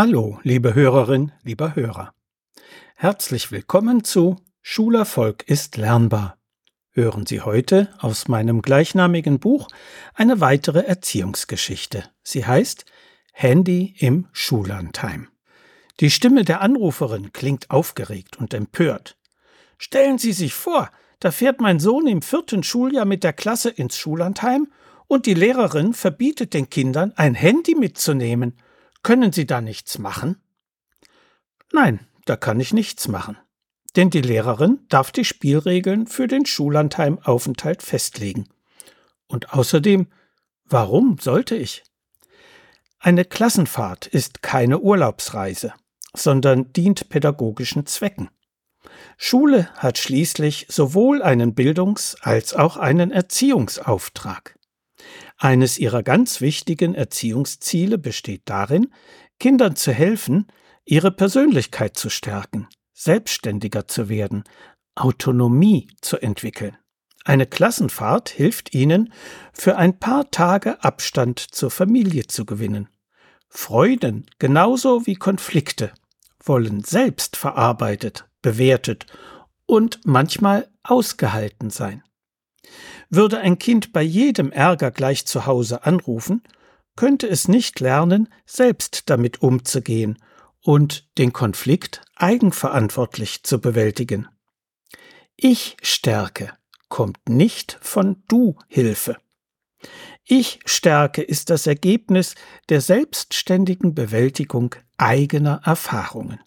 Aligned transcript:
Hallo, 0.00 0.38
liebe 0.44 0.76
Hörerin, 0.76 1.32
lieber 1.42 1.74
Hörer. 1.74 2.14
Herzlich 2.94 3.50
willkommen 3.50 4.04
zu 4.04 4.36
Schulerfolg 4.62 5.42
ist 5.48 5.76
lernbar. 5.76 6.38
Hören 6.92 7.26
Sie 7.26 7.40
heute 7.40 7.92
aus 7.98 8.28
meinem 8.28 8.62
gleichnamigen 8.62 9.40
Buch 9.40 9.66
eine 10.14 10.40
weitere 10.40 10.84
Erziehungsgeschichte. 10.84 12.04
Sie 12.22 12.46
heißt 12.46 12.84
Handy 13.32 13.96
im 13.98 14.28
Schullandheim. 14.30 15.30
Die 15.98 16.12
Stimme 16.12 16.44
der 16.44 16.60
Anruferin 16.60 17.32
klingt 17.32 17.68
aufgeregt 17.72 18.36
und 18.36 18.54
empört. 18.54 19.16
Stellen 19.78 20.18
Sie 20.18 20.32
sich 20.32 20.54
vor, 20.54 20.92
da 21.18 21.32
fährt 21.32 21.60
mein 21.60 21.80
Sohn 21.80 22.06
im 22.06 22.22
vierten 22.22 22.62
Schuljahr 22.62 23.04
mit 23.04 23.24
der 23.24 23.32
Klasse 23.32 23.70
ins 23.70 23.96
Schullandheim 23.96 24.68
und 25.08 25.26
die 25.26 25.34
Lehrerin 25.34 25.92
verbietet 25.92 26.54
den 26.54 26.70
Kindern, 26.70 27.12
ein 27.16 27.34
Handy 27.34 27.74
mitzunehmen 27.74 28.54
können 29.08 29.32
Sie 29.32 29.46
da 29.46 29.62
nichts 29.62 29.96
machen? 29.96 30.36
Nein, 31.72 32.06
da 32.26 32.36
kann 32.36 32.60
ich 32.60 32.74
nichts 32.74 33.08
machen. 33.08 33.38
Denn 33.96 34.10
die 34.10 34.20
Lehrerin 34.20 34.80
darf 34.90 35.12
die 35.12 35.24
Spielregeln 35.24 36.06
für 36.06 36.26
den 36.26 36.44
Schullandheimaufenthalt 36.44 37.82
festlegen. 37.82 38.50
Und 39.26 39.54
außerdem, 39.54 40.08
warum 40.66 41.16
sollte 41.18 41.56
ich? 41.56 41.84
Eine 42.98 43.24
Klassenfahrt 43.24 44.06
ist 44.06 44.42
keine 44.42 44.80
Urlaubsreise, 44.80 45.72
sondern 46.12 46.74
dient 46.74 47.08
pädagogischen 47.08 47.86
Zwecken. 47.86 48.28
Schule 49.16 49.72
hat 49.76 49.96
schließlich 49.96 50.66
sowohl 50.68 51.22
einen 51.22 51.54
Bildungs- 51.54 52.14
als 52.20 52.52
auch 52.52 52.76
einen 52.76 53.10
Erziehungsauftrag. 53.10 54.57
Eines 55.38 55.78
ihrer 55.78 56.02
ganz 56.02 56.40
wichtigen 56.40 56.94
Erziehungsziele 56.94 57.96
besteht 57.96 58.42
darin, 58.46 58.92
Kindern 59.38 59.76
zu 59.76 59.92
helfen, 59.92 60.48
ihre 60.84 61.12
Persönlichkeit 61.12 61.96
zu 61.96 62.10
stärken, 62.10 62.66
selbstständiger 62.92 63.86
zu 63.86 64.08
werden, 64.08 64.42
Autonomie 64.96 65.88
zu 66.00 66.18
entwickeln. 66.18 66.76
Eine 67.24 67.46
Klassenfahrt 67.46 68.30
hilft 68.30 68.74
ihnen, 68.74 69.12
für 69.52 69.76
ein 69.76 70.00
paar 70.00 70.30
Tage 70.30 70.82
Abstand 70.82 71.38
zur 71.38 71.70
Familie 71.70 72.26
zu 72.26 72.44
gewinnen. 72.44 72.88
Freuden 73.48 74.26
genauso 74.38 75.06
wie 75.06 75.14
Konflikte 75.14 75.92
wollen 76.42 76.82
selbst 76.82 77.36
verarbeitet, 77.36 78.28
bewertet 78.42 79.06
und 79.66 80.00
manchmal 80.04 80.68
ausgehalten 80.82 81.70
sein. 81.70 82.02
Würde 83.10 83.38
ein 83.38 83.58
Kind 83.58 83.92
bei 83.92 84.02
jedem 84.02 84.52
Ärger 84.52 84.90
gleich 84.90 85.26
zu 85.26 85.46
Hause 85.46 85.84
anrufen, 85.84 86.42
könnte 86.96 87.28
es 87.28 87.48
nicht 87.48 87.80
lernen, 87.80 88.28
selbst 88.44 89.08
damit 89.08 89.40
umzugehen 89.40 90.18
und 90.62 91.08
den 91.16 91.32
Konflikt 91.32 92.02
eigenverantwortlich 92.16 93.44
zu 93.44 93.60
bewältigen. 93.60 94.28
Ich 95.36 95.76
Stärke 95.82 96.52
kommt 96.88 97.28
nicht 97.28 97.78
von 97.80 98.22
Du 98.28 98.56
Hilfe. 98.66 99.16
Ich 100.24 100.60
Stärke 100.66 101.22
ist 101.22 101.50
das 101.50 101.66
Ergebnis 101.66 102.34
der 102.68 102.80
selbstständigen 102.80 103.94
Bewältigung 103.94 104.74
eigener 104.96 105.62
Erfahrungen. 105.64 106.40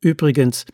Übrigens, 0.00 0.64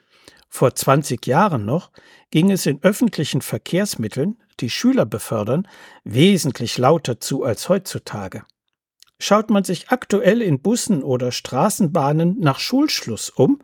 vor 0.51 0.75
20 0.75 1.27
Jahren 1.27 1.65
noch 1.65 1.91
ging 2.31 2.51
es 2.51 2.67
in 2.67 2.83
öffentlichen 2.83 3.41
Verkehrsmitteln 3.41 4.37
die 4.59 4.69
Schüler 4.69 5.07
befördern, 5.07 5.67
wesentlich 6.05 6.77
lauter 6.77 7.21
zu 7.21 7.45
als 7.45 7.69
heutzutage. 7.69 8.45
Schaut 9.19 9.49
man 9.49 9.65
sich 9.65 9.91
aktuell 9.91 10.43
in 10.43 10.61
Bussen 10.61 11.03
oder 11.03 11.31
Straßenbahnen 11.33 12.39
nach 12.41 12.59
Schulschluss 12.59 13.31
um, 13.31 13.61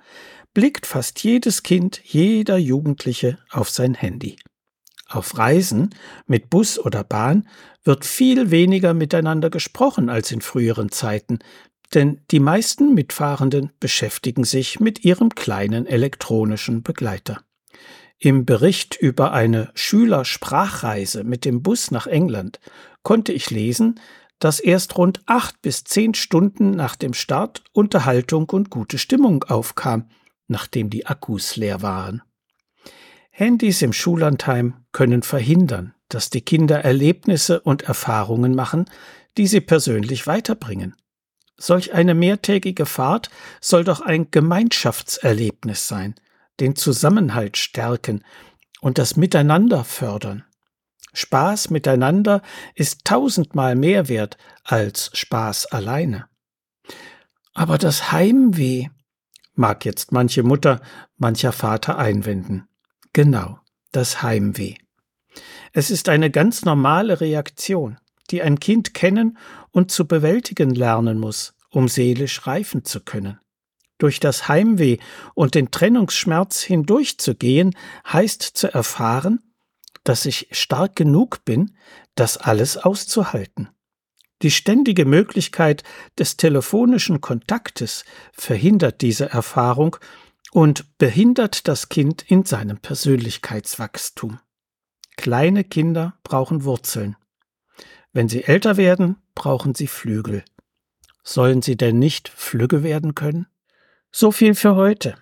blickt 0.54 0.86
fast 0.86 1.22
jedes 1.22 1.62
Kind, 1.62 2.00
jeder 2.04 2.56
Jugendliche 2.56 3.38
auf 3.50 3.68
sein 3.68 3.94
Handy. 3.94 4.36
Auf 5.08 5.38
Reisen 5.38 5.94
mit 6.26 6.50
Bus 6.50 6.78
oder 6.78 7.04
Bahn 7.04 7.48
wird 7.84 8.04
viel 8.04 8.50
weniger 8.50 8.92
miteinander 8.94 9.50
gesprochen 9.50 10.08
als 10.08 10.32
in 10.32 10.40
früheren 10.40 10.90
Zeiten, 10.90 11.38
denn 11.94 12.20
die 12.30 12.40
meisten 12.40 12.94
Mitfahrenden 12.94 13.72
beschäftigen 13.80 14.44
sich 14.44 14.80
mit 14.80 15.04
ihrem 15.04 15.30
kleinen 15.30 15.86
elektronischen 15.86 16.82
Begleiter. 16.82 17.42
Im 18.18 18.46
Bericht 18.46 18.96
über 18.96 19.32
eine 19.32 19.70
Schülersprachreise 19.74 21.22
mit 21.24 21.44
dem 21.44 21.62
Bus 21.62 21.90
nach 21.90 22.06
England 22.06 22.60
konnte 23.02 23.32
ich 23.32 23.50
lesen, 23.50 24.00
dass 24.38 24.60
erst 24.60 24.96
rund 24.98 25.20
acht 25.26 25.60
bis 25.62 25.84
zehn 25.84 26.14
Stunden 26.14 26.70
nach 26.70 26.96
dem 26.96 27.14
Start 27.14 27.62
Unterhaltung 27.72 28.48
und 28.50 28.70
gute 28.70 28.98
Stimmung 28.98 29.44
aufkam, 29.44 30.08
nachdem 30.48 30.90
die 30.90 31.06
Akkus 31.06 31.56
leer 31.56 31.82
waren. 31.82 32.22
Handys 33.30 33.82
im 33.82 33.92
Schullandheim 33.92 34.74
können 34.92 35.22
verhindern, 35.22 35.94
dass 36.08 36.30
die 36.30 36.40
Kinder 36.40 36.80
Erlebnisse 36.80 37.60
und 37.60 37.82
Erfahrungen 37.82 38.54
machen, 38.54 38.86
die 39.36 39.46
sie 39.46 39.60
persönlich 39.60 40.26
weiterbringen. 40.26 40.94
Solch 41.58 41.94
eine 41.94 42.14
mehrtägige 42.14 42.86
Fahrt 42.86 43.30
soll 43.60 43.84
doch 43.84 44.00
ein 44.00 44.30
Gemeinschaftserlebnis 44.30 45.88
sein, 45.88 46.14
den 46.60 46.76
Zusammenhalt 46.76 47.56
stärken 47.56 48.22
und 48.80 48.98
das 48.98 49.16
Miteinander 49.16 49.84
fördern. 49.84 50.44
Spaß 51.14 51.70
miteinander 51.70 52.42
ist 52.74 53.06
tausendmal 53.06 53.74
mehr 53.74 54.08
wert 54.08 54.36
als 54.64 55.10
Spaß 55.14 55.66
alleine. 55.66 56.28
Aber 57.54 57.78
das 57.78 58.12
Heimweh, 58.12 58.88
mag 59.54 59.86
jetzt 59.86 60.12
manche 60.12 60.42
Mutter, 60.42 60.82
mancher 61.16 61.52
Vater 61.52 61.96
einwenden. 61.96 62.68
Genau, 63.14 63.58
das 63.92 64.22
Heimweh. 64.22 64.74
Es 65.72 65.90
ist 65.90 66.10
eine 66.10 66.30
ganz 66.30 66.66
normale 66.66 67.20
Reaktion, 67.22 67.98
die 68.26 68.42
ein 68.42 68.60
Kind 68.60 68.94
kennen 68.94 69.38
und 69.70 69.90
zu 69.90 70.06
bewältigen 70.06 70.70
lernen 70.70 71.18
muss, 71.18 71.54
um 71.70 71.88
seelisch 71.88 72.46
reifen 72.46 72.84
zu 72.84 73.00
können. 73.00 73.38
Durch 73.98 74.20
das 74.20 74.48
Heimweh 74.48 74.98
und 75.34 75.54
den 75.54 75.70
Trennungsschmerz 75.70 76.62
hindurchzugehen, 76.62 77.74
heißt 78.06 78.42
zu 78.42 78.72
erfahren, 78.72 79.40
dass 80.04 80.26
ich 80.26 80.48
stark 80.52 80.96
genug 80.96 81.44
bin, 81.44 81.76
das 82.14 82.36
alles 82.36 82.76
auszuhalten. 82.76 83.68
Die 84.42 84.50
ständige 84.50 85.06
Möglichkeit 85.06 85.82
des 86.18 86.36
telefonischen 86.36 87.22
Kontaktes 87.22 88.04
verhindert 88.32 89.00
diese 89.00 89.30
Erfahrung 89.30 89.96
und 90.52 90.98
behindert 90.98 91.68
das 91.68 91.88
Kind 91.88 92.22
in 92.22 92.44
seinem 92.44 92.78
Persönlichkeitswachstum. 92.78 94.38
Kleine 95.16 95.64
Kinder 95.64 96.18
brauchen 96.22 96.64
Wurzeln. 96.64 97.16
Wenn 98.16 98.30
sie 98.30 98.44
älter 98.44 98.78
werden, 98.78 99.16
brauchen 99.34 99.74
sie 99.74 99.86
Flügel. 99.86 100.42
Sollen 101.22 101.60
sie 101.60 101.76
denn 101.76 101.98
nicht 101.98 102.30
Flügge 102.30 102.82
werden 102.82 103.14
können? 103.14 103.46
So 104.10 104.32
viel 104.32 104.54
für 104.54 104.74
heute. 104.74 105.16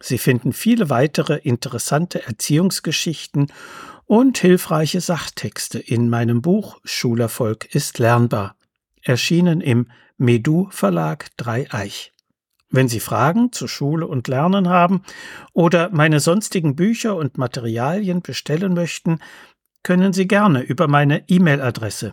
Sie 0.00 0.18
finden 0.18 0.52
viele 0.52 0.90
weitere 0.90 1.38
interessante 1.38 2.26
Erziehungsgeschichten 2.26 3.50
und 4.04 4.36
hilfreiche 4.36 5.00
Sachtexte 5.00 5.78
in 5.78 6.10
meinem 6.10 6.42
Buch 6.42 6.78
Schulerfolg 6.84 7.74
ist 7.74 7.98
lernbar, 7.98 8.54
erschienen 9.00 9.62
im 9.62 9.90
Medu 10.18 10.68
Verlag 10.68 11.34
Dreieich. 11.38 12.12
Wenn 12.68 12.88
Sie 12.88 13.00
Fragen 13.00 13.50
zu 13.50 13.66
Schule 13.66 14.06
und 14.06 14.28
Lernen 14.28 14.68
haben 14.68 15.00
oder 15.54 15.88
meine 15.88 16.20
sonstigen 16.20 16.76
Bücher 16.76 17.16
und 17.16 17.38
Materialien 17.38 18.20
bestellen 18.20 18.74
möchten, 18.74 19.20
können 19.82 20.12
Sie 20.12 20.28
gerne 20.28 20.60
über 20.60 20.86
meine 20.86 21.26
E-Mail-Adresse 21.30 22.12